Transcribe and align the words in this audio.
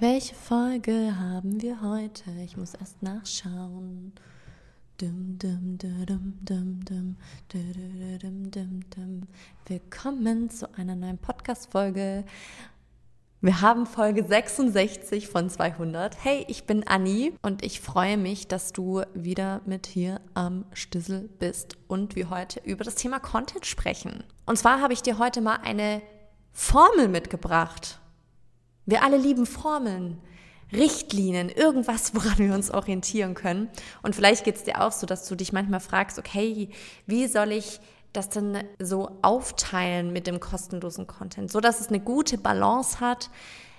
Welche 0.00 0.36
Folge 0.36 1.18
haben 1.18 1.60
wir 1.60 1.82
heute? 1.82 2.30
Ich 2.44 2.56
muss 2.56 2.74
erst 2.74 3.02
nachschauen. 3.02 4.12
Willkommen 9.66 10.50
zu 10.50 10.72
einer 10.76 10.94
neuen 10.94 11.18
Podcast-Folge. 11.18 12.24
Wir 13.40 13.60
haben 13.60 13.86
Folge 13.86 14.22
66 14.22 15.26
von 15.26 15.50
200. 15.50 16.24
Hey, 16.24 16.44
ich 16.46 16.62
bin 16.62 16.86
Anni 16.86 17.32
und 17.42 17.64
ich 17.64 17.80
freue 17.80 18.16
mich, 18.16 18.46
dass 18.46 18.70
du 18.72 19.02
wieder 19.14 19.62
mit 19.66 19.88
hier 19.88 20.20
am 20.32 20.64
Stissel 20.74 21.28
bist 21.40 21.76
und 21.88 22.14
wir 22.14 22.30
heute 22.30 22.60
über 22.60 22.84
das 22.84 22.94
Thema 22.94 23.18
Content 23.18 23.66
sprechen. 23.66 24.22
Und 24.46 24.58
zwar 24.58 24.80
habe 24.80 24.92
ich 24.92 25.02
dir 25.02 25.18
heute 25.18 25.40
mal 25.40 25.56
eine 25.56 26.02
Formel 26.52 27.08
mitgebracht. 27.08 27.98
Wir 28.88 29.02
alle 29.02 29.18
lieben 29.18 29.44
Formeln, 29.44 30.18
Richtlinien, 30.72 31.50
irgendwas, 31.50 32.14
woran 32.14 32.38
wir 32.38 32.54
uns 32.54 32.70
orientieren 32.70 33.34
können. 33.34 33.68
Und 34.00 34.16
vielleicht 34.16 34.44
geht 34.44 34.56
es 34.56 34.64
dir 34.64 34.80
auch 34.80 34.92
so, 34.92 35.06
dass 35.06 35.28
du 35.28 35.34
dich 35.34 35.52
manchmal 35.52 35.80
fragst, 35.80 36.18
okay, 36.18 36.70
wie 37.04 37.26
soll 37.26 37.52
ich 37.52 37.80
das 38.14 38.30
denn 38.30 38.64
so 38.78 39.18
aufteilen 39.20 40.10
mit 40.10 40.26
dem 40.26 40.40
kostenlosen 40.40 41.06
Content, 41.06 41.52
so 41.52 41.60
dass 41.60 41.80
es 41.80 41.88
eine 41.88 42.00
gute 42.00 42.38
Balance 42.38 42.98
hat, 42.98 43.28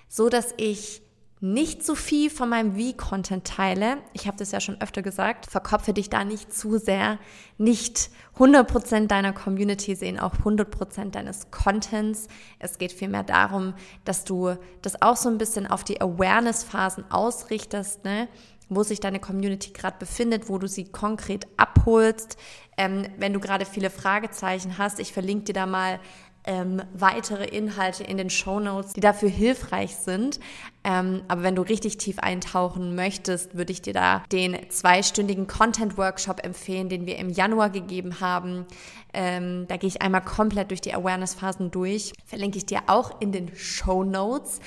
so 0.08 0.30
dass 0.30 0.54
ich 0.58 1.02
nicht 1.42 1.86
zu 1.86 1.96
viel 1.96 2.30
von 2.30 2.50
meinem 2.50 2.76
Wie-Content 2.76 3.46
teile. 3.46 4.00
Ich 4.12 4.28
habe 4.28 4.36
das 4.38 4.52
ja 4.52 4.60
schon 4.60 4.82
öfter 4.82 5.02
gesagt. 5.02 5.46
Verkopfe 5.46 5.94
dich 5.94 6.10
da 6.10 6.26
nicht 6.26 6.54
zu 6.54 6.78
sehr. 6.78 7.18
Nicht 7.58 8.10
100% 8.38 9.08
deiner 9.08 9.32
Community 9.32 9.96
sehen 9.96 10.20
auch 10.20 10.36
100% 10.36 11.12
deines 11.12 11.50
Contents. 11.50 12.28
Es 12.60 12.78
geht 12.78 12.92
vielmehr 12.92 13.24
darum, 13.24 13.74
dass 14.04 14.26
du 14.26 14.56
das 14.82 15.02
auch 15.02 15.16
so 15.16 15.30
ein 15.30 15.38
bisschen 15.38 15.66
auf 15.66 15.86
die 15.86 16.02
Awareness-Phasen 16.02 17.10
ausrichtest, 17.10 18.04
ne? 18.04 18.28
wo 18.68 18.84
sich 18.84 19.00
deine 19.00 19.20
Community 19.20 19.72
gerade 19.72 19.98
befindet, 19.98 20.50
wo 20.50 20.58
du 20.58 20.68
sie 20.68 20.86
konkret 20.86 21.48
abholst. 21.58 22.38
Ähm, 22.78 23.08
wenn 23.18 23.34
du 23.34 23.40
gerade 23.40 23.66
viele 23.66 23.90
Fragezeichen 23.90 24.78
hast, 24.78 25.00
ich 25.00 25.12
verlinke 25.12 25.46
dir 25.46 25.54
da 25.54 25.66
mal 25.66 26.00
ähm, 26.46 26.82
weitere 26.94 27.46
Inhalte 27.46 28.04
in 28.04 28.18
den 28.18 28.30
Show 28.30 28.60
Notes, 28.60 28.94
die 28.94 29.02
dafür 29.02 29.30
hilfreich 29.30 29.96
sind. 29.96 30.40
Ähm, 30.84 31.22
aber 31.28 31.44
wenn 31.44 31.56
du 31.56 31.62
richtig 31.62 31.98
tief 31.98 32.20
eintauchen 32.20 32.96
möchtest, 32.96 33.56
würde 33.56 33.72
ich 33.72 33.82
dir 33.82 33.94
da 33.94 34.24
den 34.32 34.58
zweistündigen 34.70 35.48
Content 35.48 35.98
Workshop 35.98 36.44
empfehlen, 36.44 36.90
den 36.90 37.06
wir 37.06 37.18
im 37.18 37.30
Januar 37.30 37.70
gegeben 37.70 38.20
haben. 38.22 38.66
Ähm, 39.14 39.66
da 39.68 39.78
gehe 39.78 39.88
ich 39.88 40.02
einmal 40.02 40.24
komplett 40.24 40.72
durch 40.72 40.82
die 40.82 40.94
Awareness-Phasen 40.94 41.72
durch. 41.72 42.14
Verlinke 42.26 42.58
ich 42.58 42.66
dir 42.66 42.82
auch 42.88 43.20
in 43.22 43.32
den 43.32 43.56
Show 43.56 44.04
Notes. 44.04 44.60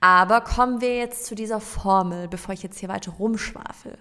Aber 0.00 0.40
kommen 0.40 0.80
wir 0.80 0.96
jetzt 0.96 1.26
zu 1.26 1.34
dieser 1.34 1.60
Formel, 1.60 2.26
bevor 2.26 2.54
ich 2.54 2.62
jetzt 2.62 2.78
hier 2.78 2.88
weiter 2.88 3.12
rumschwafel. 3.12 3.98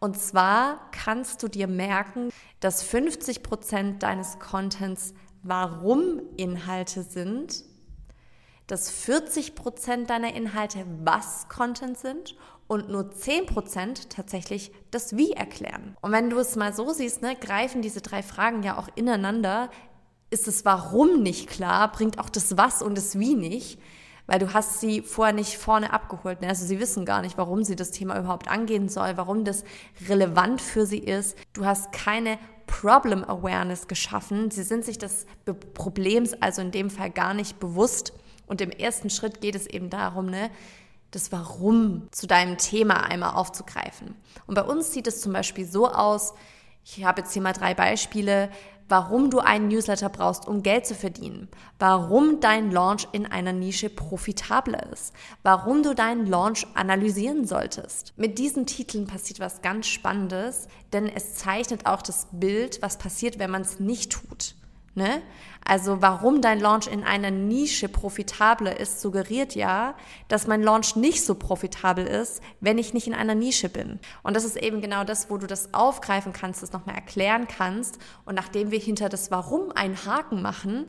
Und 0.00 0.18
zwar 0.18 0.90
kannst 0.90 1.44
du 1.44 1.48
dir 1.48 1.68
merken, 1.68 2.30
dass 2.58 2.82
50 2.82 3.44
Prozent 3.44 4.02
deines 4.02 4.40
Contents 4.40 5.14
Warum-Inhalte 5.42 7.02
sind, 7.02 7.64
dass 8.66 8.90
40 8.90 9.54
Prozent 9.54 10.08
deiner 10.10 10.34
Inhalte 10.34 10.86
Was-Content 11.04 11.98
sind 11.98 12.36
und 12.68 12.88
nur 12.88 13.10
10 13.10 13.46
Prozent 13.46 14.10
tatsächlich 14.10 14.72
das 14.90 15.16
Wie 15.16 15.32
erklären. 15.32 15.96
Und 16.00 16.12
wenn 16.12 16.30
du 16.30 16.38
es 16.38 16.56
mal 16.56 16.72
so 16.72 16.92
siehst, 16.92 17.22
ne, 17.22 17.36
greifen 17.36 17.82
diese 17.82 18.00
drei 18.00 18.22
Fragen 18.22 18.62
ja 18.62 18.78
auch 18.78 18.88
ineinander. 18.94 19.68
Ist 20.30 20.46
das 20.46 20.64
Warum 20.64 21.22
nicht 21.22 21.50
klar, 21.50 21.92
bringt 21.92 22.18
auch 22.18 22.30
das 22.30 22.56
Was 22.56 22.80
und 22.80 22.96
das 22.96 23.18
Wie 23.18 23.34
nicht, 23.34 23.78
weil 24.26 24.38
du 24.38 24.52
hast 24.54 24.80
sie 24.80 25.02
vorher 25.02 25.34
nicht 25.34 25.58
vorne 25.58 25.92
abgeholt. 25.92 26.40
Ne? 26.40 26.48
Also 26.48 26.64
sie 26.64 26.80
wissen 26.80 27.04
gar 27.04 27.22
nicht, 27.22 27.36
warum 27.38 27.64
sie 27.64 27.76
das 27.76 27.90
Thema 27.90 28.18
überhaupt 28.18 28.48
angehen 28.48 28.88
soll, 28.88 29.16
warum 29.16 29.44
das 29.44 29.64
relevant 30.08 30.60
für 30.60 30.86
sie 30.86 30.98
ist. 30.98 31.36
Du 31.52 31.64
hast 31.64 31.92
keine 31.92 32.38
Problem 32.66 33.24
Awareness 33.24 33.88
geschaffen. 33.88 34.50
Sie 34.50 34.62
sind 34.62 34.84
sich 34.84 34.98
des 34.98 35.26
Problems 35.74 36.34
also 36.34 36.62
in 36.62 36.70
dem 36.70 36.90
Fall 36.90 37.10
gar 37.10 37.34
nicht 37.34 37.58
bewusst. 37.58 38.12
Und 38.46 38.60
im 38.60 38.70
ersten 38.70 39.10
Schritt 39.10 39.40
geht 39.40 39.54
es 39.54 39.66
eben 39.66 39.90
darum, 39.90 40.26
ne, 40.26 40.50
das 41.10 41.30
Warum 41.30 42.08
zu 42.10 42.26
deinem 42.26 42.58
Thema 42.58 43.04
einmal 43.04 43.34
aufzugreifen. 43.34 44.16
Und 44.46 44.54
bei 44.54 44.62
uns 44.62 44.92
sieht 44.92 45.06
es 45.06 45.20
zum 45.20 45.32
Beispiel 45.32 45.66
so 45.66 45.88
aus, 45.88 46.32
ich 46.84 47.04
habe 47.04 47.20
jetzt 47.20 47.32
hier 47.32 47.42
mal 47.42 47.52
drei 47.52 47.74
Beispiele 47.74 48.50
warum 48.92 49.30
du 49.30 49.38
einen 49.38 49.68
Newsletter 49.68 50.10
brauchst, 50.10 50.46
um 50.46 50.62
Geld 50.62 50.84
zu 50.84 50.94
verdienen, 50.94 51.48
warum 51.78 52.40
dein 52.40 52.70
Launch 52.70 53.08
in 53.12 53.24
einer 53.24 53.54
Nische 53.54 53.88
profitabler 53.88 54.92
ist, 54.92 55.14
warum 55.42 55.82
du 55.82 55.94
deinen 55.94 56.26
Launch 56.26 56.66
analysieren 56.74 57.46
solltest. 57.46 58.12
Mit 58.18 58.38
diesen 58.38 58.66
Titeln 58.66 59.06
passiert 59.06 59.40
was 59.40 59.62
ganz 59.62 59.86
Spannendes, 59.86 60.68
denn 60.92 61.08
es 61.08 61.36
zeichnet 61.36 61.86
auch 61.86 62.02
das 62.02 62.28
Bild, 62.32 62.82
was 62.82 62.98
passiert, 62.98 63.38
wenn 63.38 63.50
man 63.50 63.62
es 63.62 63.80
nicht 63.80 64.12
tut. 64.12 64.56
Ne? 64.94 65.22
Also 65.64 66.02
warum 66.02 66.42
dein 66.42 66.60
Launch 66.60 66.86
in 66.86 67.02
einer 67.02 67.30
Nische 67.30 67.88
profitabler 67.88 68.78
ist, 68.78 69.00
suggeriert 69.00 69.54
ja, 69.54 69.94
dass 70.28 70.46
mein 70.46 70.62
Launch 70.62 70.96
nicht 70.96 71.24
so 71.24 71.34
profitabel 71.34 72.06
ist, 72.06 72.42
wenn 72.60 72.76
ich 72.78 72.92
nicht 72.92 73.06
in 73.06 73.14
einer 73.14 73.34
Nische 73.34 73.68
bin. 73.68 74.00
Und 74.22 74.34
das 74.34 74.44
ist 74.44 74.56
eben 74.56 74.80
genau 74.80 75.04
das, 75.04 75.30
wo 75.30 75.38
du 75.38 75.46
das 75.46 75.72
aufgreifen 75.72 76.32
kannst, 76.32 76.62
das 76.62 76.72
nochmal 76.72 76.96
erklären 76.96 77.46
kannst. 77.46 77.98
Und 78.24 78.34
nachdem 78.34 78.70
wir 78.70 78.80
hinter 78.80 79.08
das 79.08 79.30
Warum 79.30 79.72
einen 79.72 80.04
Haken 80.04 80.42
machen, 80.42 80.86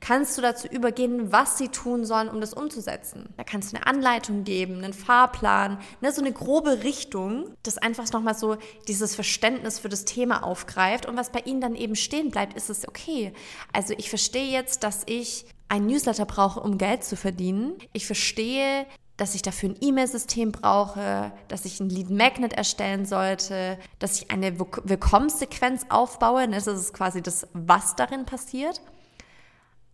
kannst 0.00 0.36
du 0.36 0.42
dazu 0.42 0.68
übergehen, 0.68 1.32
was 1.32 1.58
sie 1.58 1.68
tun 1.68 2.04
sollen, 2.04 2.28
um 2.28 2.40
das 2.40 2.54
umzusetzen. 2.54 3.28
Da 3.36 3.44
kannst 3.44 3.72
du 3.72 3.76
eine 3.76 3.86
Anleitung 3.86 4.44
geben, 4.44 4.84
einen 4.84 4.92
Fahrplan, 4.92 5.78
ne, 6.00 6.12
so 6.12 6.20
eine 6.20 6.32
grobe 6.32 6.84
Richtung, 6.84 7.50
das 7.62 7.78
einfach 7.78 8.10
nochmal 8.12 8.34
so 8.34 8.56
dieses 8.88 9.14
Verständnis 9.14 9.78
für 9.78 9.88
das 9.88 10.04
Thema 10.04 10.44
aufgreift. 10.44 11.06
Und 11.06 11.16
was 11.16 11.30
bei 11.30 11.40
ihnen 11.40 11.60
dann 11.60 11.74
eben 11.74 11.96
stehen 11.96 12.30
bleibt, 12.30 12.54
ist 12.54 12.70
es 12.70 12.86
okay. 12.86 13.32
Also 13.72 13.94
ich 13.96 14.08
verstehe 14.08 14.50
jetzt, 14.50 14.82
dass 14.82 15.02
ich 15.06 15.46
ein 15.68 15.86
Newsletter 15.86 16.26
brauche, 16.26 16.60
um 16.60 16.78
Geld 16.78 17.02
zu 17.02 17.16
verdienen. 17.16 17.74
Ich 17.92 18.06
verstehe, 18.06 18.86
dass 19.16 19.34
ich 19.34 19.42
dafür 19.42 19.70
ein 19.70 19.76
E-Mail-System 19.80 20.52
brauche, 20.52 21.32
dass 21.48 21.64
ich 21.64 21.80
ein 21.80 21.88
Lead 21.88 22.10
Magnet 22.10 22.52
erstellen 22.52 23.06
sollte, 23.06 23.78
dass 23.98 24.20
ich 24.20 24.30
eine 24.30 24.58
Willkommenssequenz 24.58 25.86
aufbaue. 25.88 26.46
Das 26.48 26.66
ist 26.66 26.92
quasi 26.92 27.22
das, 27.22 27.46
was 27.54 27.96
darin 27.96 28.26
passiert. 28.26 28.80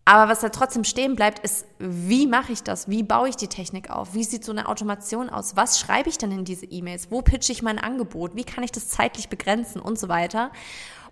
Aber 0.05 0.29
was 0.29 0.41
da 0.41 0.49
trotzdem 0.49 0.83
stehen 0.83 1.15
bleibt, 1.15 1.39
ist, 1.39 1.65
wie 1.79 2.27
mache 2.27 2.51
ich 2.51 2.61
das? 2.63 2.89
Wie 2.89 3.03
baue 3.03 3.29
ich 3.29 3.37
die 3.37 3.47
Technik 3.47 3.89
auf? 3.89 4.13
Wie 4.13 4.25
sieht 4.25 4.43
so 4.43 4.51
eine 4.51 4.67
Automation 4.67 5.29
aus? 5.29 5.55
Was 5.55 5.79
schreibe 5.79 6.09
ich 6.09 6.17
dann 6.17 6.31
in 6.31 6.43
diese 6.43 6.65
E-Mails? 6.65 7.09
Wo 7.09 7.21
pitche 7.21 7.53
ich 7.53 7.61
mein 7.61 7.79
Angebot? 7.79 8.35
Wie 8.35 8.43
kann 8.43 8.63
ich 8.63 8.71
das 8.71 8.89
zeitlich 8.89 9.29
begrenzen 9.29 9.79
und 9.79 9.97
so 9.97 10.09
weiter? 10.09 10.51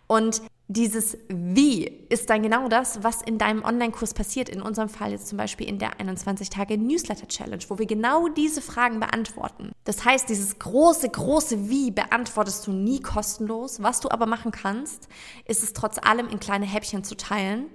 Und 0.07 0.41
dieses 0.67 1.17
Wie 1.27 1.85
ist 2.09 2.29
dann 2.29 2.43
genau 2.43 2.69
das, 2.69 3.03
was 3.03 3.21
in 3.21 3.37
deinem 3.37 3.63
Online-Kurs 3.63 4.13
passiert. 4.13 4.47
In 4.47 4.61
unserem 4.61 4.87
Fall 4.87 5.11
jetzt 5.11 5.27
zum 5.27 5.37
Beispiel 5.37 5.67
in 5.67 5.79
der 5.79 5.93
21-Tage-Newsletter-Challenge, 5.99 7.63
wo 7.67 7.77
wir 7.77 7.85
genau 7.85 8.29
diese 8.29 8.61
Fragen 8.61 8.99
beantworten. 8.99 9.71
Das 9.83 10.05
heißt, 10.05 10.29
dieses 10.29 10.59
große, 10.59 11.09
große 11.09 11.69
Wie 11.69 11.91
beantwortest 11.91 12.67
du 12.67 12.71
nie 12.71 13.01
kostenlos. 13.01 13.83
Was 13.83 13.99
du 13.99 14.09
aber 14.09 14.25
machen 14.25 14.51
kannst, 14.51 15.09
ist 15.45 15.63
es 15.63 15.73
trotz 15.73 15.97
allem 15.97 16.29
in 16.29 16.39
kleine 16.39 16.65
Häppchen 16.65 17.03
zu 17.03 17.15
teilen, 17.17 17.65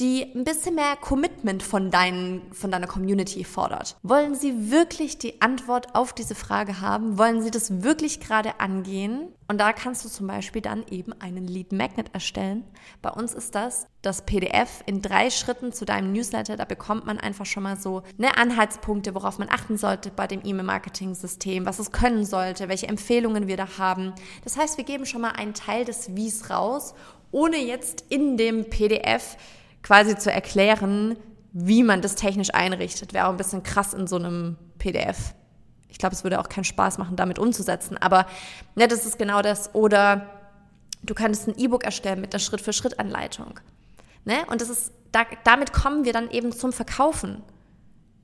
die 0.00 0.30
ein 0.34 0.44
bisschen 0.44 0.74
mehr 0.74 0.94
Commitment 1.00 1.62
von, 1.62 1.90
deinen, 1.90 2.52
von 2.52 2.70
deiner 2.70 2.86
Community 2.86 3.44
fordert. 3.44 3.96
Wollen 4.02 4.34
sie 4.34 4.70
wirklich 4.70 5.16
die 5.16 5.40
Antwort 5.40 5.94
auf 5.94 6.12
diese 6.12 6.34
Frage 6.34 6.80
haben? 6.80 7.16
Wollen 7.18 7.40
sie 7.42 7.50
das 7.50 7.82
wirklich 7.82 8.20
gerade 8.20 8.60
angehen? 8.60 9.28
Und 9.48 9.58
da 9.58 9.72
kannst 9.72 10.04
du 10.04 10.08
zum 10.08 10.26
Beispiel 10.26 10.60
dann 10.60 10.84
eben 10.90 11.12
einen 11.20 11.46
Lead 11.46 11.72
Magnet 11.72 12.12
erstellen. 12.12 12.64
Bei 13.00 13.10
uns 13.10 13.32
ist 13.32 13.54
das 13.54 13.86
das 14.02 14.22
PDF 14.22 14.82
in 14.86 15.00
drei 15.02 15.30
Schritten 15.30 15.72
zu 15.72 15.84
deinem 15.84 16.12
Newsletter. 16.12 16.56
Da 16.56 16.64
bekommt 16.64 17.06
man 17.06 17.18
einfach 17.18 17.46
schon 17.46 17.62
mal 17.62 17.76
so 17.76 18.02
eine 18.18 18.36
Anhaltspunkte, 18.36 19.14
worauf 19.14 19.38
man 19.38 19.48
achten 19.48 19.78
sollte 19.78 20.10
bei 20.10 20.26
dem 20.26 20.42
E-Mail-Marketing-System, 20.44 21.64
was 21.64 21.78
es 21.78 21.90
können 21.90 22.24
sollte, 22.24 22.68
welche 22.68 22.88
Empfehlungen 22.88 23.46
wir 23.46 23.56
da 23.56 23.78
haben. 23.78 24.12
Das 24.44 24.58
heißt, 24.58 24.76
wir 24.76 24.84
geben 24.84 25.06
schon 25.06 25.22
mal 25.22 25.30
einen 25.30 25.54
Teil 25.54 25.84
des 25.84 26.14
Wies 26.14 26.50
raus, 26.50 26.94
ohne 27.30 27.56
jetzt 27.56 28.04
in 28.08 28.36
dem 28.36 28.68
PDF 28.68 29.36
quasi 29.86 30.16
zu 30.16 30.32
erklären, 30.32 31.16
wie 31.52 31.84
man 31.84 32.02
das 32.02 32.16
technisch 32.16 32.52
einrichtet. 32.52 33.12
Wäre 33.12 33.26
auch 33.26 33.30
ein 33.30 33.36
bisschen 33.36 33.62
krass 33.62 33.94
in 33.94 34.08
so 34.08 34.16
einem 34.16 34.56
PDF. 34.78 35.32
Ich 35.88 35.98
glaube, 35.98 36.14
es 36.14 36.24
würde 36.24 36.40
auch 36.40 36.48
keinen 36.48 36.64
Spaß 36.64 36.98
machen, 36.98 37.14
damit 37.14 37.38
umzusetzen. 37.38 37.96
Aber 37.96 38.26
ne, 38.74 38.88
das 38.88 39.06
ist 39.06 39.16
genau 39.16 39.42
das. 39.42 39.74
Oder 39.76 40.26
du 41.04 41.14
kannst 41.14 41.46
ein 41.46 41.56
E-Book 41.56 41.84
erstellen 41.84 42.20
mit 42.20 42.34
einer 42.34 42.40
Schritt-für-Schritt-Anleitung. 42.40 43.60
Ne? 44.24 44.44
Und 44.50 44.60
das 44.60 44.70
ist, 44.70 44.92
da, 45.12 45.22
damit 45.44 45.72
kommen 45.72 46.04
wir 46.04 46.12
dann 46.12 46.32
eben 46.32 46.50
zum 46.50 46.72
Verkaufen. 46.72 47.42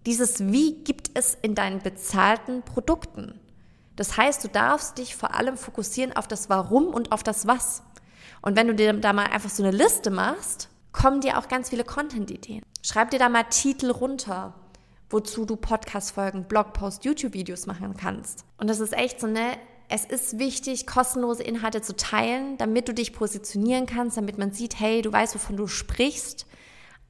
Dieses 0.04 0.52
Wie 0.52 0.82
gibt 0.82 1.16
es 1.16 1.38
in 1.42 1.54
deinen 1.54 1.80
bezahlten 1.80 2.62
Produkten. 2.62 3.38
Das 3.94 4.16
heißt, 4.16 4.42
du 4.42 4.48
darfst 4.48 4.98
dich 4.98 5.14
vor 5.14 5.32
allem 5.34 5.56
fokussieren 5.56 6.16
auf 6.16 6.26
das 6.26 6.50
Warum 6.50 6.88
und 6.88 7.12
auf 7.12 7.22
das 7.22 7.46
Was. 7.46 7.84
Und 8.40 8.56
wenn 8.56 8.66
du 8.66 8.74
dir 8.74 8.92
da 8.94 9.12
mal 9.12 9.26
einfach 9.26 9.50
so 9.50 9.62
eine 9.62 9.70
Liste 9.70 10.10
machst, 10.10 10.68
kommen 10.92 11.20
dir 11.20 11.38
auch 11.38 11.48
ganz 11.48 11.70
viele 11.70 11.84
Content-Ideen. 11.84 12.62
Schreib 12.82 13.10
dir 13.10 13.18
da 13.18 13.28
mal 13.28 13.44
Titel 13.44 13.90
runter. 13.90 14.54
wozu 15.10 15.44
du 15.44 15.56
Podcast-Folgen, 15.56 16.44
Blogposts, 16.44 17.04
YouTube-Videos 17.04 17.66
machen 17.66 17.94
kannst. 17.98 18.46
Und 18.56 18.70
das 18.70 18.80
ist 18.80 18.94
echt 18.94 19.20
so, 19.20 19.26
ne? 19.26 19.58
Es 19.90 20.06
ist 20.06 20.38
wichtig, 20.38 20.86
kostenlose 20.86 21.42
Inhalte 21.42 21.82
zu 21.82 21.94
teilen, 21.94 22.56
damit 22.56 22.88
du 22.88 22.94
dich 22.94 23.12
positionieren 23.12 23.84
kannst, 23.84 24.16
damit 24.16 24.38
man 24.38 24.52
sieht, 24.52 24.80
hey, 24.80 25.02
du 25.02 25.12
weißt, 25.12 25.34
wovon 25.34 25.58
du 25.58 25.66
sprichst, 25.66 26.46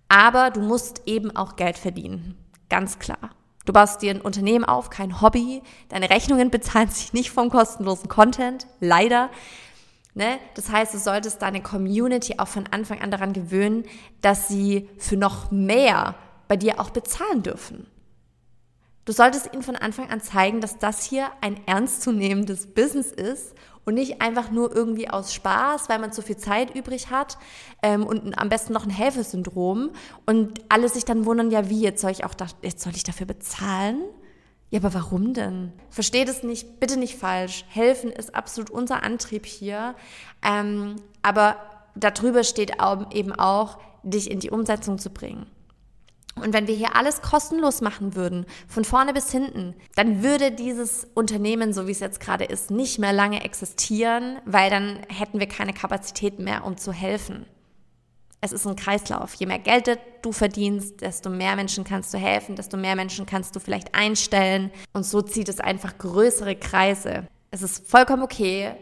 aber 0.08 0.50
du 0.50 0.60
musst 0.60 1.02
eben 1.06 1.36
auch 1.36 1.54
Geld 1.54 1.78
verdienen. 1.78 2.36
Ganz 2.68 2.98
klar. 2.98 3.30
Du 3.66 3.72
baust 3.72 4.02
dir 4.02 4.10
ein 4.10 4.20
Unternehmen 4.20 4.64
auf, 4.64 4.90
kein 4.90 5.20
Hobby. 5.20 5.62
Deine 5.88 6.10
Rechnungen 6.10 6.50
bezahlen 6.56 6.88
sich 6.88 7.12
nicht 7.12 7.30
vom 7.30 7.50
kostenlosen 7.50 8.08
Content, 8.08 8.66
leider. 8.80 9.30
Ne? 10.14 10.38
Das 10.54 10.70
heißt, 10.70 10.92
du 10.92 10.98
solltest 10.98 11.40
deine 11.40 11.62
Community 11.62 12.34
auch 12.38 12.48
von 12.48 12.66
Anfang 12.70 13.00
an 13.00 13.10
daran 13.10 13.32
gewöhnen, 13.32 13.84
dass 14.20 14.48
sie 14.48 14.88
für 14.98 15.16
noch 15.16 15.50
mehr 15.50 16.14
bei 16.48 16.56
dir 16.56 16.80
auch 16.80 16.90
bezahlen 16.90 17.42
dürfen. 17.42 17.86
Du 19.04 19.12
solltest 19.12 19.52
ihnen 19.52 19.62
von 19.62 19.74
Anfang 19.74 20.10
an 20.10 20.20
zeigen, 20.20 20.60
dass 20.60 20.78
das 20.78 21.02
hier 21.02 21.28
ein 21.40 21.56
ernstzunehmendes 21.66 22.68
Business 22.68 23.10
ist 23.10 23.54
und 23.84 23.94
nicht 23.94 24.22
einfach 24.22 24.50
nur 24.50 24.74
irgendwie 24.74 25.08
aus 25.08 25.34
Spaß, 25.34 25.88
weil 25.88 25.98
man 25.98 26.12
zu 26.12 26.22
viel 26.22 26.36
Zeit 26.36 26.74
übrig 26.76 27.10
hat 27.10 27.36
ähm, 27.82 28.06
und 28.06 28.38
am 28.38 28.48
besten 28.48 28.72
noch 28.72 28.84
ein 28.84 28.90
Helfersyndrom 28.90 29.90
und 30.26 30.60
alle 30.68 30.88
sich 30.88 31.04
dann 31.04 31.24
wundern, 31.24 31.50
ja 31.50 31.68
wie, 31.68 31.80
jetzt 31.80 32.00
soll 32.00 32.12
ich 32.12 32.24
auch 32.24 32.34
da, 32.34 32.46
jetzt 32.62 32.82
soll 32.82 32.94
ich 32.94 33.02
dafür 33.02 33.26
bezahlen? 33.26 34.02
Ja, 34.72 34.78
aber 34.78 34.94
warum 34.94 35.34
denn? 35.34 35.70
Versteht 35.90 36.30
es 36.30 36.42
nicht, 36.42 36.80
bitte 36.80 36.98
nicht 36.98 37.18
falsch. 37.18 37.66
Helfen 37.68 38.10
ist 38.10 38.34
absolut 38.34 38.70
unser 38.70 39.02
Antrieb 39.02 39.44
hier. 39.44 39.94
Ähm, 40.42 40.96
aber 41.20 41.56
darüber 41.94 42.42
steht 42.42 42.76
eben 43.12 43.32
auch, 43.32 43.78
dich 44.02 44.30
in 44.30 44.40
die 44.40 44.48
Umsetzung 44.48 44.98
zu 44.98 45.10
bringen. 45.10 45.44
Und 46.36 46.54
wenn 46.54 46.68
wir 46.68 46.74
hier 46.74 46.96
alles 46.96 47.20
kostenlos 47.20 47.82
machen 47.82 48.14
würden, 48.14 48.46
von 48.66 48.86
vorne 48.86 49.12
bis 49.12 49.30
hinten, 49.30 49.74
dann 49.94 50.22
würde 50.22 50.50
dieses 50.50 51.06
Unternehmen, 51.12 51.74
so 51.74 51.86
wie 51.86 51.92
es 51.92 52.00
jetzt 52.00 52.20
gerade 52.20 52.44
ist, 52.44 52.70
nicht 52.70 52.98
mehr 52.98 53.12
lange 53.12 53.44
existieren, 53.44 54.38
weil 54.46 54.70
dann 54.70 55.00
hätten 55.08 55.38
wir 55.38 55.48
keine 55.48 55.74
Kapazität 55.74 56.38
mehr, 56.38 56.64
um 56.64 56.78
zu 56.78 56.94
helfen. 56.94 57.44
Es 58.44 58.50
ist 58.50 58.66
ein 58.66 58.74
Kreislauf. 58.74 59.34
Je 59.34 59.46
mehr 59.46 59.60
Geld 59.60 59.88
du 60.20 60.32
verdienst, 60.32 61.00
desto 61.00 61.30
mehr 61.30 61.54
Menschen 61.54 61.84
kannst 61.84 62.12
du 62.12 62.18
helfen, 62.18 62.56
desto 62.56 62.76
mehr 62.76 62.96
Menschen 62.96 63.24
kannst 63.24 63.54
du 63.54 63.60
vielleicht 63.60 63.94
einstellen. 63.94 64.72
Und 64.92 65.06
so 65.06 65.22
zieht 65.22 65.48
es 65.48 65.60
einfach 65.60 65.96
größere 65.96 66.56
Kreise. 66.56 67.28
Es 67.52 67.62
ist 67.62 67.88
vollkommen 67.88 68.24
okay, 68.24 68.74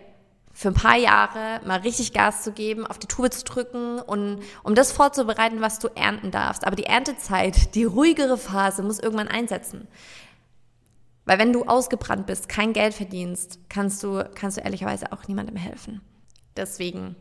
für 0.54 0.68
ein 0.68 0.74
paar 0.74 0.96
Jahre 0.96 1.60
mal 1.66 1.80
richtig 1.80 2.14
Gas 2.14 2.42
zu 2.42 2.52
geben, 2.52 2.86
auf 2.86 2.98
die 2.98 3.06
Tube 3.06 3.30
zu 3.34 3.44
drücken 3.44 3.98
und 3.98 4.40
um 4.62 4.74
das 4.74 4.92
vorzubereiten, 4.92 5.60
was 5.60 5.78
du 5.78 5.88
ernten 5.88 6.30
darfst. 6.30 6.66
Aber 6.66 6.74
die 6.74 6.84
Erntezeit, 6.84 7.74
die 7.74 7.84
ruhigere 7.84 8.38
Phase 8.38 8.82
muss 8.82 8.98
irgendwann 8.98 9.28
einsetzen. 9.28 9.88
Weil 11.26 11.38
wenn 11.38 11.52
du 11.52 11.64
ausgebrannt 11.64 12.26
bist, 12.26 12.48
kein 12.48 12.72
Geld 12.72 12.94
verdienst, 12.94 13.58
kannst 13.68 14.02
du, 14.02 14.24
kannst 14.34 14.56
du 14.56 14.62
ehrlicherweise 14.62 15.12
auch 15.12 15.28
niemandem 15.28 15.56
helfen. 15.56 16.00
Deswegen 16.56 17.14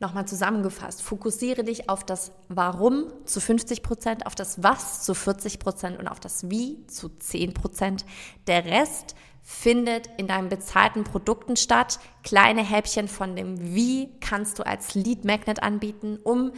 nochmal 0.00 0.26
zusammengefasst, 0.26 1.02
fokussiere 1.02 1.62
dich 1.62 1.90
auf 1.90 2.04
das 2.04 2.32
Warum 2.48 3.12
zu 3.26 3.40
50 3.40 3.82
Prozent, 3.82 4.26
auf 4.26 4.34
das 4.34 4.62
Was 4.62 5.02
zu 5.02 5.14
40 5.14 5.58
Prozent 5.58 5.98
und 5.98 6.08
auf 6.08 6.18
das 6.18 6.50
Wie 6.50 6.86
zu 6.86 7.10
10 7.10 7.52
Prozent. 7.52 8.06
Der 8.46 8.64
Rest 8.64 9.14
findet 9.52 10.08
in 10.16 10.28
deinen 10.28 10.48
bezahlten 10.48 11.02
Produkten 11.02 11.56
statt. 11.56 11.98
Kleine 12.22 12.62
Häppchen 12.62 13.08
von 13.08 13.34
dem 13.34 13.74
Wie 13.74 14.08
kannst 14.20 14.60
du 14.60 14.62
als 14.64 14.94
Lead 14.94 15.24
Magnet 15.24 15.60
anbieten, 15.60 16.20
um 16.22 16.52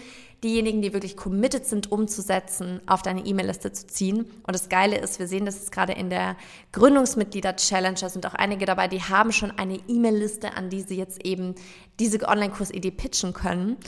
diejenigen, 0.45 0.83
die 0.83 0.93
wirklich 0.93 1.17
committed 1.17 1.65
sind, 1.65 1.91
umzusetzen, 1.91 2.83
auf 2.87 3.01
deine 3.01 3.25
E-Mail-Liste 3.25 3.73
zu 3.73 3.87
ziehen. 3.87 4.27
Und 4.47 4.55
das 4.55 4.69
Geile 4.69 4.99
ist, 4.99 5.19
wir 5.19 5.27
sehen 5.27 5.47
das 5.47 5.55
jetzt 5.55 5.73
gerade 5.73 5.93
in 5.95 6.11
der 6.11 6.37
Gründungsmitglieder-Challenge, 6.73 7.99
da 7.99 8.09
sind 8.09 8.27
auch 8.27 8.35
einige 8.35 8.67
dabei, 8.67 8.89
die 8.89 9.03
haben 9.03 9.33
schon 9.33 9.53
eine 9.53 9.81
E-Mail-Liste, 9.89 10.55
an 10.55 10.69
die 10.69 10.83
sie 10.83 10.97
jetzt 10.97 11.25
eben 11.25 11.55
diese 11.99 12.21
Online-Kurs-Idee 12.29 12.91
pitchen 12.91 13.33
können. 13.33 13.79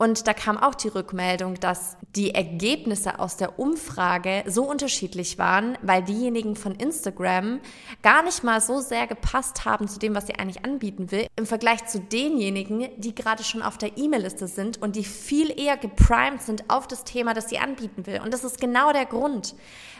Und 0.00 0.26
da 0.26 0.32
kam 0.32 0.56
auch 0.56 0.74
die 0.74 0.88
Rückmeldung, 0.88 1.60
dass 1.60 1.98
die 2.16 2.34
Ergebnisse 2.34 3.18
aus 3.18 3.36
der 3.36 3.58
Umfrage 3.58 4.44
so 4.46 4.64
unterschiedlich 4.64 5.36
waren, 5.36 5.76
weil 5.82 6.02
diejenigen 6.02 6.56
von 6.56 6.74
Instagram 6.74 7.60
gar 8.02 8.22
nicht 8.22 8.42
mal 8.42 8.62
so 8.62 8.80
sehr 8.80 9.06
gepasst 9.06 9.66
haben 9.66 9.88
zu 9.88 9.98
dem, 9.98 10.14
was 10.14 10.26
sie 10.26 10.36
eigentlich 10.36 10.64
anbieten 10.64 11.10
will, 11.10 11.26
im 11.36 11.44
Vergleich 11.44 11.84
zu 11.84 12.00
denjenigen, 12.00 12.88
die 12.96 13.14
gerade 13.14 13.44
schon 13.44 13.60
auf 13.60 13.76
der 13.76 13.98
E-Mail-Liste 13.98 14.48
sind 14.48 14.80
und 14.80 14.96
die 14.96 15.04
viel 15.04 15.50
eher 15.60 15.76
geprimed 15.76 16.40
sind 16.40 16.70
auf 16.70 16.88
das 16.88 17.04
Thema, 17.04 17.34
das 17.34 17.50
sie 17.50 17.58
anbieten 17.58 18.06
will. 18.06 18.22
Und 18.24 18.32
das 18.32 18.42
ist 18.42 18.58
genau 18.58 18.94
der 18.94 19.04
Grund. 19.04 19.54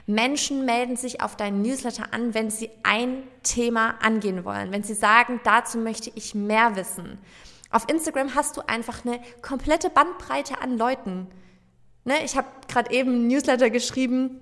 Menschen 0.07 0.65
melden 0.65 0.97
sich 0.97 1.21
auf 1.21 1.37
deinen 1.37 1.61
Newsletter 1.61 2.15
an, 2.15 2.33
wenn 2.33 2.51
sie 2.51 2.71
ein 2.85 3.23
Thema 3.43 3.97
angehen 4.01 4.47
wollen, 4.47 4.73
wenn 4.73 4.83
sie 4.83 4.95
sagen, 4.95 5.41
dazu 5.45 5.77
möchte 5.77 6.11
ich 6.15 6.35
mehr 6.35 6.75
wissen. 6.75 7.19
Auf 7.71 7.89
Instagram 7.89 8.35
hast 8.35 8.57
du 8.57 8.69
einfach 8.69 9.05
eine 9.05 9.21
komplette 9.43 9.91
Bandbreite 9.91 10.61
an 10.61 10.77
Leuten. 10.77 11.29
Ne, 12.05 12.25
ich 12.25 12.37
habe 12.37 12.49
gerade 12.69 12.93
eben 12.93 13.13
ein 13.13 13.29
Newsletter 13.29 13.71
geschrieben 13.71 14.41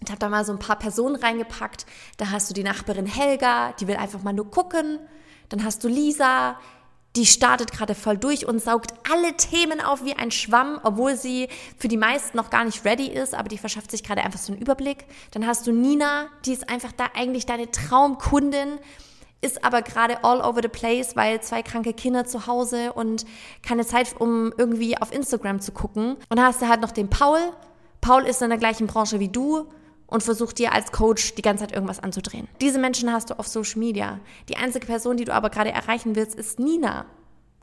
und 0.00 0.08
habe 0.08 0.18
da 0.18 0.28
mal 0.28 0.44
so 0.44 0.52
ein 0.52 0.58
paar 0.58 0.78
Personen 0.78 1.16
reingepackt. 1.16 1.86
Da 2.16 2.30
hast 2.30 2.48
du 2.48 2.54
die 2.54 2.62
Nachbarin 2.62 3.06
Helga, 3.06 3.72
die 3.72 3.88
will 3.88 3.96
einfach 3.96 4.22
mal 4.22 4.32
nur 4.32 4.50
gucken. 4.50 5.00
Dann 5.48 5.64
hast 5.64 5.82
du 5.82 5.88
Lisa, 5.88 6.56
die 7.16 7.26
startet 7.26 7.72
gerade 7.72 7.96
voll 7.96 8.16
durch 8.16 8.46
und 8.46 8.62
saugt 8.62 8.94
alle 9.10 9.36
Themen 9.36 9.80
auf 9.80 10.04
wie 10.04 10.14
ein 10.14 10.30
Schwamm, 10.30 10.78
obwohl 10.84 11.16
sie 11.16 11.48
für 11.76 11.88
die 11.88 11.96
meisten 11.96 12.36
noch 12.36 12.50
gar 12.50 12.64
nicht 12.64 12.84
ready 12.84 13.08
ist, 13.08 13.34
aber 13.34 13.48
die 13.48 13.58
verschafft 13.58 13.90
sich 13.90 14.04
gerade 14.04 14.22
einfach 14.22 14.38
so 14.38 14.52
einen 14.52 14.62
Überblick. 14.62 15.06
Dann 15.32 15.44
hast 15.46 15.66
du 15.66 15.72
Nina, 15.72 16.28
die 16.44 16.52
ist 16.52 16.68
einfach 16.68 16.92
da 16.92 17.06
eigentlich 17.14 17.46
deine 17.46 17.70
Traumkundin 17.70 18.78
ist 19.40 19.64
aber 19.64 19.82
gerade 19.82 20.22
all 20.24 20.40
over 20.40 20.60
the 20.62 20.68
place, 20.68 21.16
weil 21.16 21.40
zwei 21.40 21.62
kranke 21.62 21.92
Kinder 21.92 22.24
zu 22.24 22.46
Hause 22.46 22.92
und 22.92 23.24
keine 23.62 23.86
Zeit, 23.86 24.14
um 24.18 24.52
irgendwie 24.56 24.98
auf 24.98 25.12
Instagram 25.12 25.60
zu 25.60 25.72
gucken. 25.72 26.16
Und 26.28 26.38
dann 26.38 26.46
hast 26.46 26.60
du 26.60 26.68
halt 26.68 26.80
noch 26.80 26.90
den 26.90 27.08
Paul. 27.08 27.38
Paul 28.00 28.24
ist 28.24 28.42
in 28.42 28.50
der 28.50 28.58
gleichen 28.58 28.86
Branche 28.86 29.20
wie 29.20 29.28
du 29.28 29.66
und 30.06 30.22
versucht 30.22 30.58
dir 30.58 30.72
als 30.72 30.92
Coach 30.92 31.34
die 31.36 31.42
ganze 31.42 31.64
Zeit 31.64 31.72
irgendwas 31.72 32.00
anzudrehen. 32.00 32.48
Diese 32.60 32.78
Menschen 32.78 33.12
hast 33.12 33.30
du 33.30 33.38
auf 33.38 33.46
Social 33.46 33.78
Media. 33.78 34.20
Die 34.48 34.56
einzige 34.56 34.86
Person, 34.86 35.16
die 35.16 35.24
du 35.24 35.32
aber 35.32 35.50
gerade 35.50 35.70
erreichen 35.70 36.16
willst, 36.16 36.34
ist 36.34 36.58
Nina. 36.58 37.06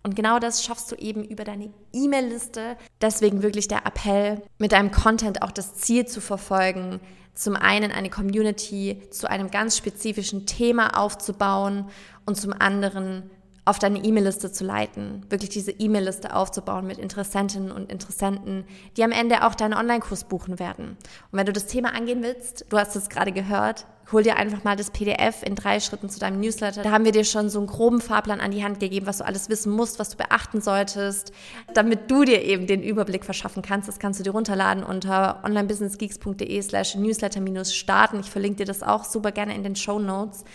Und 0.03 0.15
genau 0.15 0.39
das 0.39 0.63
schaffst 0.63 0.91
du 0.91 0.95
eben 0.95 1.25
über 1.25 1.43
deine 1.43 1.69
E-Mail-Liste. 1.91 2.77
Deswegen 3.01 3.43
wirklich 3.43 3.67
der 3.67 3.85
Appell, 3.85 4.41
mit 4.57 4.71
deinem 4.71 4.91
Content 4.91 5.41
auch 5.41 5.51
das 5.51 5.75
Ziel 5.75 6.05
zu 6.05 6.21
verfolgen, 6.21 7.01
zum 7.37 7.55
einen 7.55 7.91
eine 7.91 8.09
Community 8.09 9.03
zu 9.11 9.29
einem 9.29 9.51
ganz 9.51 9.77
spezifischen 9.77 10.47
Thema 10.47 10.97
aufzubauen 10.97 11.85
und 12.25 12.35
zum 12.35 12.51
anderen 12.51 13.29
auf 13.67 13.79
deine 13.79 14.03
E-Mail-Liste 14.03 14.51
zu 14.51 14.63
leiten, 14.63 15.25
wirklich 15.29 15.49
diese 15.49 15.71
E-Mail-Liste 15.71 16.33
aufzubauen 16.35 16.87
mit 16.87 16.97
Interessentinnen 16.97 17.71
und 17.71 17.91
Interessenten, 17.91 18.63
die 18.95 19.03
am 19.03 19.11
Ende 19.11 19.45
auch 19.45 19.55
deinen 19.55 19.73
Online-Kurs 19.73 20.23
buchen 20.23 20.59
werden. 20.59 20.97
Und 21.31 21.39
wenn 21.39 21.45
du 21.45 21.53
das 21.53 21.67
Thema 21.67 21.93
angehen 21.93 22.23
willst, 22.23 22.65
du 22.69 22.77
hast 22.77 22.95
es 22.95 23.09
gerade 23.09 23.31
gehört, 23.31 23.85
hol 24.11 24.23
dir 24.23 24.37
einfach 24.37 24.63
mal 24.63 24.75
das 24.75 24.91
PDF 24.91 25.43
in 25.43 25.55
drei 25.55 25.79
Schritten 25.79 26.09
zu 26.09 26.19
deinem 26.19 26.39
Newsletter. 26.39 26.81
Da 26.81 26.91
haben 26.91 27.03
wir 27.03 27.11
dir 27.11 27.25
schon 27.25 27.49
so 27.49 27.59
einen 27.59 27.67
groben 27.67 27.99
Fahrplan 27.99 28.39
an 28.39 28.51
die 28.51 28.63
Hand 28.63 28.79
gegeben, 28.79 29.05
was 29.05 29.17
du 29.17 29.25
alles 29.25 29.49
wissen 29.49 29.73
musst, 29.73 29.99
was 29.99 30.09
du 30.09 30.17
beachten 30.17 30.61
solltest, 30.61 31.33
damit 31.73 32.09
du 32.09 32.23
dir 32.23 32.41
eben 32.43 32.67
den 32.67 32.83
Überblick 32.83 33.25
verschaffen 33.25 33.61
kannst. 33.61 33.87
Das 33.89 33.99
kannst 33.99 34.19
du 34.19 34.23
dir 34.23 34.31
runterladen 34.31 34.83
unter 34.83 35.41
onlinebusinessgeeks.de 35.43 36.61
slash 36.61 36.95
newsletter-starten. 36.95 38.21
Ich 38.21 38.29
verlinke 38.29 38.59
dir 38.59 38.65
das 38.65 38.81
auch 38.81 39.03
super 39.03 39.33
gerne 39.33 39.53
in 39.55 39.63
den 39.63 39.75
Show 39.75 39.99
Notes. 39.99 40.45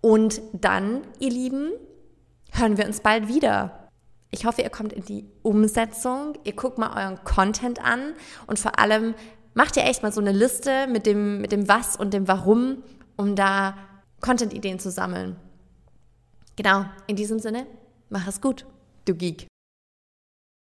Und 0.00 0.40
dann, 0.52 1.02
ihr 1.18 1.30
Lieben, 1.30 1.72
hören 2.52 2.76
wir 2.76 2.86
uns 2.86 3.00
bald 3.00 3.28
wieder. 3.28 3.90
Ich 4.30 4.44
hoffe, 4.44 4.62
ihr 4.62 4.70
kommt 4.70 4.92
in 4.92 5.04
die 5.04 5.26
Umsetzung, 5.42 6.36
ihr 6.44 6.54
guckt 6.54 6.78
mal 6.78 6.90
euren 6.96 7.22
Content 7.24 7.82
an 7.82 8.14
und 8.46 8.58
vor 8.58 8.78
allem 8.78 9.14
macht 9.54 9.76
ihr 9.76 9.84
echt 9.84 10.02
mal 10.02 10.12
so 10.12 10.20
eine 10.20 10.32
Liste 10.32 10.86
mit 10.86 11.06
dem, 11.06 11.40
mit 11.40 11.52
dem 11.52 11.68
Was 11.68 11.96
und 11.96 12.12
dem 12.12 12.28
Warum, 12.28 12.82
um 13.16 13.36
da 13.36 13.76
Content-Ideen 14.20 14.78
zu 14.78 14.90
sammeln. 14.90 15.36
Genau, 16.56 16.84
in 17.06 17.16
diesem 17.16 17.38
Sinne, 17.38 17.66
mach 18.10 18.26
es 18.26 18.40
gut, 18.40 18.66
du 19.04 19.14
Geek. 19.14 19.46